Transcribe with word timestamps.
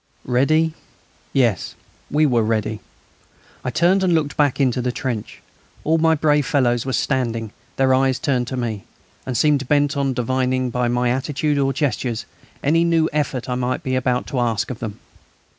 Ready? 0.25 0.73
Yes, 1.31 1.75
we 2.09 2.25
were 2.25 2.41
ready. 2.41 2.79
I 3.63 3.69
turned 3.69 4.03
and 4.03 4.15
looked 4.15 4.35
back 4.35 4.59
into 4.59 4.81
the 4.81 4.91
trench. 4.91 5.43
All 5.83 5.99
my 5.99 6.15
brave 6.15 6.47
fellows 6.47 6.87
were 6.87 6.93
standing, 6.93 7.51
their 7.75 7.93
eyes 7.93 8.17
turned 8.17 8.47
to 8.47 8.57
me, 8.57 8.85
and 9.27 9.37
seemed 9.37 9.67
bent 9.67 9.95
on 9.95 10.15
divining 10.15 10.71
by 10.71 10.87
my 10.87 11.11
attitude 11.11 11.59
or 11.59 11.71
gestures 11.71 12.25
any 12.63 12.83
new 12.83 13.09
effort 13.13 13.47
I 13.47 13.53
might 13.53 13.83
be 13.83 13.93
about 13.95 14.25
to 14.29 14.39
ask 14.39 14.71
of 14.71 14.79
them. 14.79 14.97